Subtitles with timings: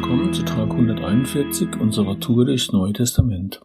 [0.00, 3.62] willkommen zu Tag 141 unserer Tour durchs Neue Testament.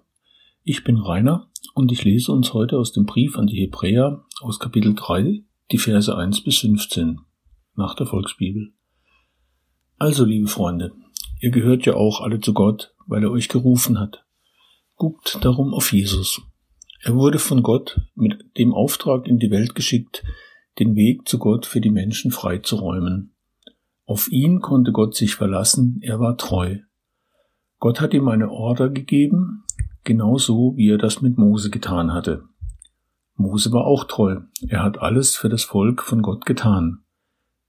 [0.63, 4.57] Ich bin Rainer und ich lese uns heute aus dem Brief an die Hebräer aus
[4.57, 7.19] Kapitel 3 die Verse 1 bis 15
[7.75, 8.73] nach der Volksbibel.
[9.99, 10.93] Also, liebe Freunde,
[11.39, 14.25] ihr gehört ja auch alle zu Gott, weil er euch gerufen hat.
[14.95, 16.41] Guckt darum auf Jesus.
[17.03, 20.23] Er wurde von Gott mit dem Auftrag in die Welt geschickt,
[20.79, 23.32] den Weg zu Gott für die Menschen freizuräumen.
[24.13, 26.77] Auf ihn konnte Gott sich verlassen, er war treu.
[27.79, 29.63] Gott hat ihm eine Order gegeben,
[30.03, 32.43] genauso wie er das mit Mose getan hatte.
[33.33, 36.99] Mose war auch treu, er hat alles für das Volk von Gott getan.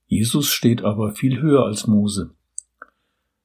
[0.05, 2.35] Jesus steht aber viel höher als Mose.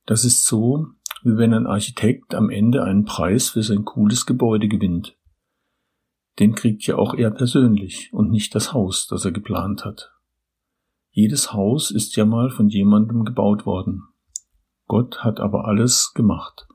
[0.05, 0.89] Das ist so,
[1.23, 5.17] wie wenn ein Architekt am Ende einen Preis für sein cooles Gebäude gewinnt.
[6.39, 10.13] Den kriegt ja auch er persönlich und nicht das Haus, das er geplant hat.
[11.13, 14.05] Jedes Haus ist ja mal von jemandem gebaut worden.
[14.87, 16.69] Gott hat aber alles gemacht,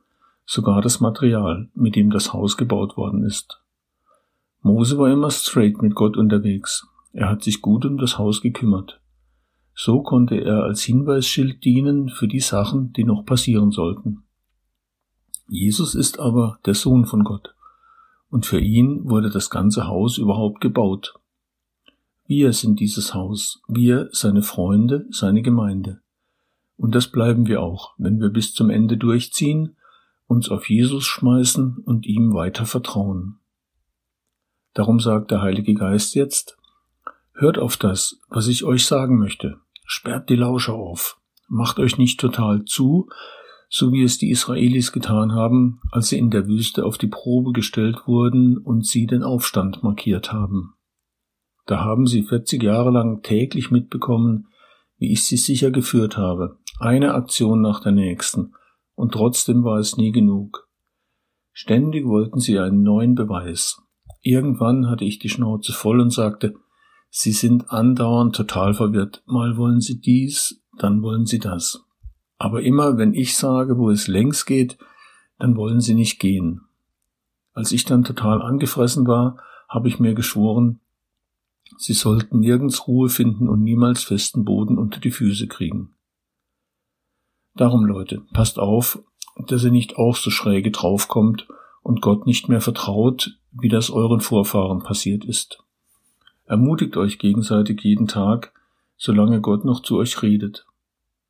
[0.46, 3.62] sogar das Material, mit dem das Haus gebaut worden ist.
[4.62, 6.88] Mose war immer straight mit Gott unterwegs.
[7.14, 9.00] Er hat sich gut um das Haus gekümmert.
[9.74, 14.24] So konnte er als Hinweisschild dienen für die Sachen, die noch passieren sollten.
[15.48, 17.54] Jesus ist aber der Sohn von Gott,
[18.30, 21.14] und für ihn wurde das ganze Haus überhaupt gebaut.
[22.28, 26.02] Wir sind dieses Haus, wir, seine Freunde, seine Gemeinde.
[26.76, 29.76] Und das bleiben wir auch, wenn wir bis zum Ende durchziehen,
[30.26, 33.38] uns auf Jesus schmeißen und ihm weiter vertrauen.
[34.73, 36.58] Darum sagt der Heilige Geist jetzt,
[37.34, 42.20] hört auf das, was ich euch sagen möchte, sperrt die Lauscher auf, macht euch nicht
[42.20, 43.08] total zu,
[43.70, 47.52] so wie es die Israelis getan haben, als sie in der Wüste auf die Probe
[47.52, 50.73] gestellt wurden und sie den Aufstand markiert haben.
[51.66, 54.48] Da haben sie 40 Jahre lang täglich mitbekommen,
[54.98, 58.54] wie ich sie sicher geführt habe, eine Aktion nach der nächsten,
[58.96, 60.70] und trotzdem war es nie genug.
[61.52, 63.81] Ständig wollten sie einen neuen Beweis.
[64.22, 66.56] Irgendwann hatte ich die Schnauze voll und sagte,
[67.18, 69.24] Sie sind andauernd total verwirrt.
[69.25, 71.86] Mal wollen Sie dies, dann wollen Sie das.
[72.38, 74.78] Aber immer, wenn ich sage, wo es längs geht,
[75.40, 76.62] dann wollen Sie nicht gehen.
[77.54, 79.38] Als ich dann total angefressen war,
[79.70, 80.81] habe ich mir geschworen,
[81.78, 85.96] Sie sollten nirgends Ruhe finden und niemals festen Boden unter die Füße kriegen.
[87.56, 89.00] Darum, Leute, passt auf,
[89.47, 91.47] dass ihr nicht auch so schräge draufkommt
[91.84, 95.63] und Gott nicht mehr vertraut, wie das euren Vorfahren passiert ist.
[96.46, 98.53] Ermutigt euch gegenseitig jeden Tag,
[98.97, 100.66] solange Gott noch zu euch redet.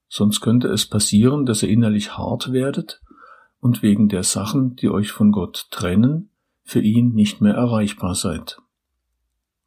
[0.07, 3.01] Sonst könnte es passieren, dass ihr innerlich hart werdet
[3.59, 6.29] und wegen der Sachen, die euch von Gott trennen,
[6.63, 8.57] für ihn nicht mehr erreichbar seid.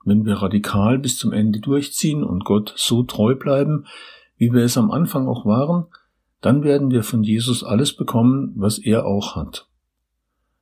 [0.05, 3.87] Wenn wir radikal bis zum Ende durchziehen und Gott so treu bleiben,
[4.37, 5.87] wie wir es am Anfang auch waren,
[6.41, 9.69] dann werden wir von Jesus alles bekommen, was er auch hat.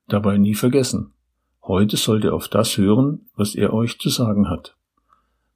[0.09, 1.13] Dabei nie vergessen,
[1.63, 4.77] heute sollt ihr auf das hören, was er euch zu sagen hat.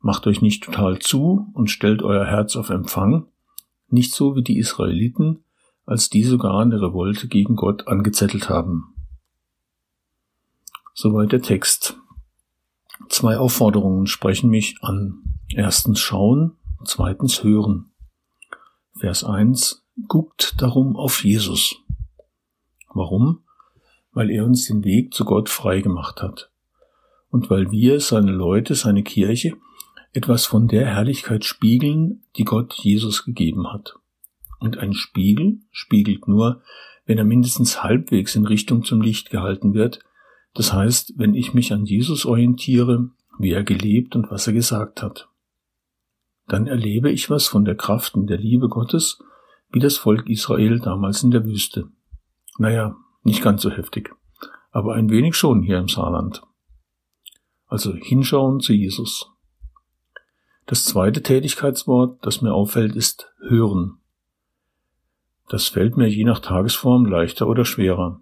[0.00, 3.26] Macht euch nicht total zu und stellt euer Herz auf Empfang,
[3.88, 5.44] nicht so wie die Israeliten,
[5.84, 8.94] als die sogar eine Revolte gegen Gott angezettelt haben.
[10.94, 12.00] Soweit der Text.
[13.20, 15.20] Zwei Aufforderungen sprechen mich an.
[15.54, 17.91] Erstens schauen, zweitens hören.
[18.98, 19.84] Vers 1.
[20.08, 21.76] Guckt darum auf Jesus.
[22.88, 23.42] Warum?
[24.12, 26.50] Weil er uns den Weg zu Gott frei gemacht hat.
[27.28, 29.53] Und weil wir, seine Leute, seine Kirche,
[30.14, 33.97] etwas von der Herrlichkeit spiegeln, die Gott Jesus gegeben hat.
[34.60, 36.62] Und ein Spiegel spiegelt nur,
[37.04, 40.00] wenn er mindestens halbwegs in Richtung zum Licht gehalten wird,
[40.55, 45.03] das heißt, wenn ich mich an Jesus orientiere, wie er gelebt und was er gesagt
[45.03, 45.28] hat,
[46.47, 49.22] dann erlebe ich was von der Kraft und der Liebe Gottes,
[49.71, 51.89] wie das Volk Israel damals in der Wüste.
[52.59, 54.12] Naja, nicht ganz so heftig,
[54.72, 56.43] aber ein wenig schon hier im Saarland.
[57.66, 59.31] Also hinschauen zu Jesus.
[60.66, 63.98] Das zweite Tätigkeitswort, das mir auffällt, ist hören.
[65.48, 68.21] Das fällt mir je nach Tagesform leichter oder schwerer.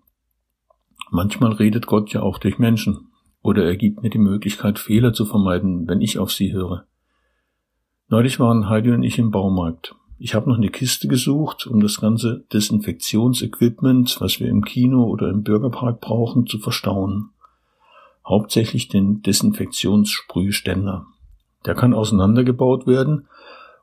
[1.11, 3.09] Manchmal redet Gott ja auch durch Menschen,
[3.43, 6.87] oder er gibt mir die Möglichkeit, Fehler zu vermeiden, wenn ich auf sie höre.
[8.09, 9.95] Neulich waren Heidi und ich im Baumarkt.
[10.19, 15.31] Ich habe noch eine Kiste gesucht, um das ganze Desinfektionsequipment, was wir im Kino oder
[15.31, 17.31] im Bürgerpark brauchen, zu verstauen.
[18.27, 21.07] Hauptsächlich den Desinfektionssprühständer.
[21.65, 23.29] Der kann auseinandergebaut werden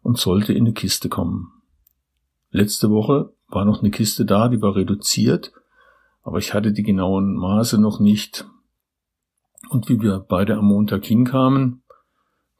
[0.02, 1.52] und sollte in eine Kiste kommen.
[2.52, 5.52] Letzte Woche war noch eine Kiste da, die war reduziert
[6.26, 8.46] aber ich hatte die genauen Maße noch nicht.
[9.70, 11.84] Und wie wir beide am Montag hinkamen,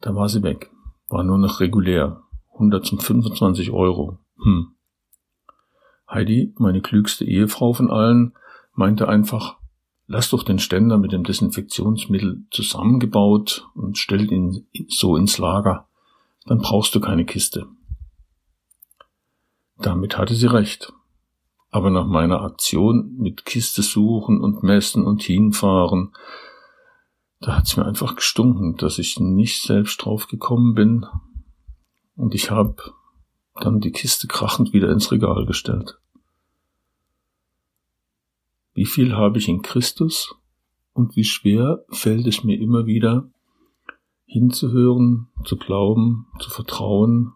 [0.00, 0.70] da war sie weg.
[1.08, 2.22] War nur noch regulär.
[2.52, 4.18] 125 Euro.
[4.42, 4.68] Hm.
[6.08, 8.34] Heidi, meine klügste Ehefrau von allen,
[8.72, 9.56] meinte einfach,
[10.06, 15.88] lass doch den Ständer mit dem Desinfektionsmittel zusammengebaut und stell ihn so ins Lager.
[16.44, 17.66] Dann brauchst du keine Kiste.
[19.78, 20.92] Damit hatte sie recht.
[21.70, 26.12] Aber nach meiner Aktion mit Kiste suchen und messen und hinfahren,
[27.40, 31.06] da hat's mir einfach gestunken, dass ich nicht selbst drauf gekommen bin.
[32.14, 32.76] Und ich habe
[33.60, 35.98] dann die Kiste krachend wieder ins Regal gestellt.
[38.74, 40.34] Wie viel habe ich in Christus
[40.92, 43.28] und wie schwer fällt es mir immer wieder,
[44.26, 47.32] hinzuhören, zu glauben, zu vertrauen,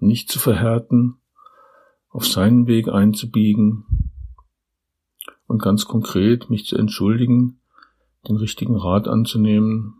[0.00, 1.18] nicht zu verhärten,
[2.16, 3.84] auf seinen Weg einzubiegen
[5.46, 7.60] und ganz konkret mich zu entschuldigen,
[8.26, 9.96] den richtigen Rat anzunehmen,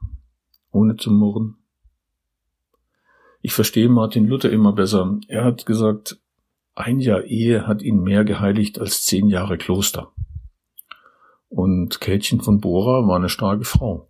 [0.70, 1.58] ohne zu murren.
[3.42, 5.20] Ich verstehe Martin Luther immer besser.
[5.28, 6.18] Er hat gesagt,
[6.74, 10.10] ein Jahr Ehe hat ihn mehr geheiligt als zehn Jahre Kloster.
[11.50, 14.08] Und Kätchen von Bora war eine starke Frau.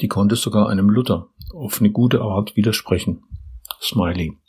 [0.00, 3.22] Die konnte sogar einem Luther auf eine gute Art widersprechen.
[3.80, 4.41] Smiley.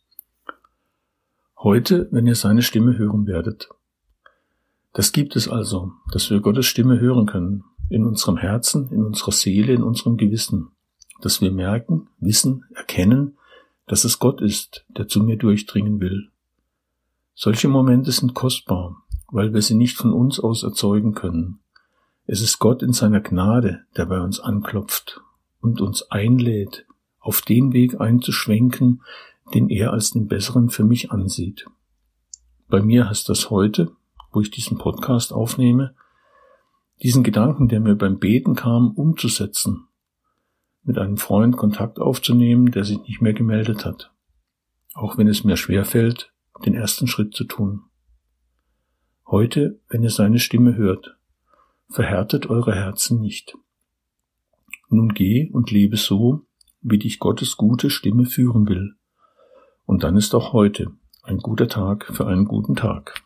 [1.63, 3.69] Heute, wenn ihr seine Stimme hören werdet.
[4.91, 9.31] Das gibt es also, dass wir Gottes Stimme hören können, in unserem Herzen, in unserer
[9.31, 10.71] Seele, in unserem Gewissen,
[11.21, 13.37] dass wir merken, wissen, erkennen,
[13.87, 16.31] dass es Gott ist, der zu mir durchdringen will.
[17.33, 19.01] Solche Momente sind kostbar,
[19.31, 21.59] weil wir sie nicht von uns aus erzeugen können.
[22.25, 25.21] Es ist Gott in seiner Gnade, der bei uns anklopft
[25.61, 26.85] und uns einlädt,
[27.21, 29.01] auf den Weg einzuschwenken,
[29.53, 31.65] den er als den besseren für mich ansieht.
[32.67, 33.91] Bei mir heißt das heute,
[34.31, 35.95] wo ich diesen Podcast aufnehme,
[37.01, 39.87] diesen Gedanken, der mir beim Beten kam, umzusetzen,
[40.83, 44.11] mit einem Freund Kontakt aufzunehmen, der sich nicht mehr gemeldet hat,
[44.93, 46.31] auch wenn es mir schwerfällt,
[46.65, 47.83] den ersten Schritt zu tun.
[49.27, 51.17] Heute, wenn ihr seine Stimme hört,
[51.89, 53.57] verhärtet eure Herzen nicht.
[54.89, 56.45] Nun geh und lebe so,
[56.81, 58.95] wie dich Gottes gute Stimme führen will.
[59.85, 60.91] Und dann ist auch heute
[61.23, 63.21] ein guter Tag für einen guten Tag.